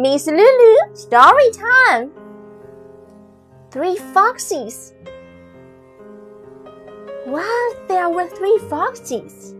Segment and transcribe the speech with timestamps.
[0.00, 2.10] Miss Lulu, story time.
[3.70, 4.94] Three foxes.
[7.26, 9.54] Once there were three foxes.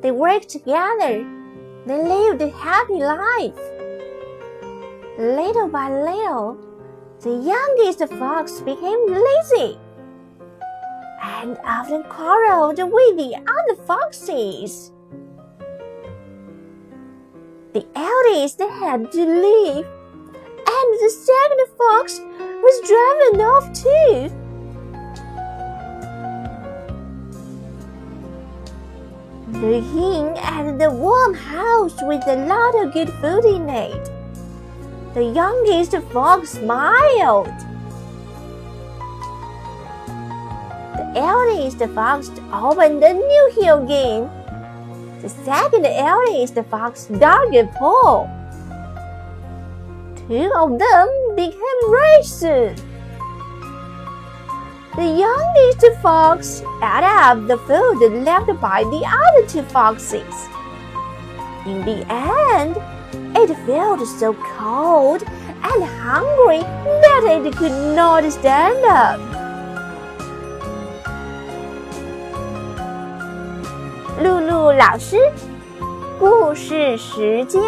[0.00, 1.24] They worked together.
[1.86, 3.62] They lived a happy life.
[5.20, 6.58] Little by little,
[7.20, 9.78] the youngest fox became lazy
[11.22, 14.90] and often quarreled with the other foxes.
[17.76, 22.18] The eldest had to leave, and the second fox
[22.64, 24.30] was driven off too.
[29.60, 34.10] The king had the warm house with a lot of good food in it.
[35.12, 37.52] The youngest fox smiled.
[40.96, 44.30] The eldest fox opened a new hill game.
[45.22, 48.28] The second alien is the fox dug a pole.
[50.28, 52.76] Two of them became rich
[54.96, 60.48] the youngest fox ate up the food left by the other two foxes.
[61.66, 62.78] In the end,
[63.36, 66.60] it felt so cold and hungry
[67.04, 69.35] that it could not stand up.
[74.72, 75.16] 老师，
[76.18, 77.62] 故事时间：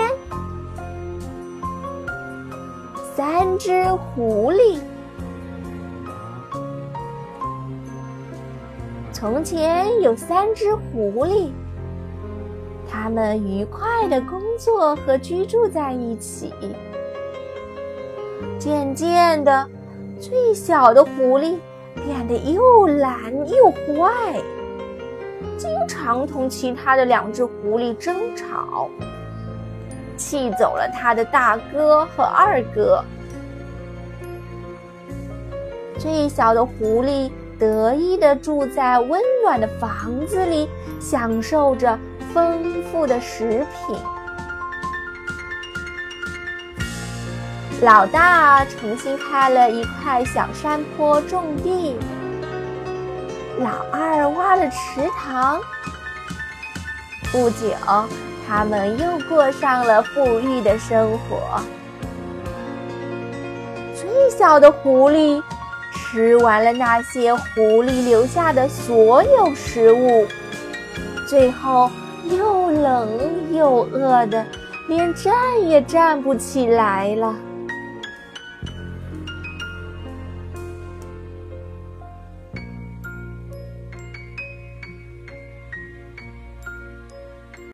[3.15, 4.79] 三只狐狸。
[9.13, 11.51] 从前有三只狐狸，
[12.91, 16.53] 它们愉快的工作和居住在一起。
[18.59, 19.69] 渐渐的，
[20.21, 21.57] 最小的狐狸
[21.95, 24.41] 变得又懒又坏，
[25.57, 28.89] 经常同其他的两只狐狸争吵，
[30.17, 33.05] 气走了他的大哥和二哥。
[35.99, 37.31] 最小的狐狸。
[37.59, 40.69] 得意地住在温暖的房子里，
[41.01, 41.99] 享受着
[42.33, 43.97] 丰富的食品。
[47.83, 51.97] 老大重新开了一块小山坡种地，
[53.59, 55.61] 老二挖了池塘。
[57.31, 57.67] 不久，
[58.47, 61.61] 他们又过上了富裕的生活。
[63.95, 65.43] 最小的狐狸。
[66.11, 70.27] 吃完了那些狐狸留下的所有食物，
[71.29, 71.91] 最后
[72.25, 74.43] 又冷又饿的，
[74.89, 77.35] 连站也站不起来了。